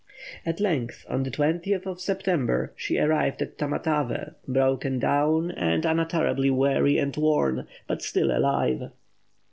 At 0.47 0.59
length, 0.59 1.05
on 1.09 1.21
the 1.21 1.29
12th 1.29 1.85
of 1.85 2.01
September, 2.01 2.73
she 2.75 2.97
arrived 2.97 3.39
at 3.43 3.59
Tamatavé; 3.59 4.33
broken 4.47 4.97
down, 4.97 5.51
and 5.51 5.85
unutterably 5.85 6.49
weary 6.49 6.97
and 6.97 7.15
worn, 7.15 7.67
but 7.85 8.01
still 8.01 8.35
alive. 8.35 8.89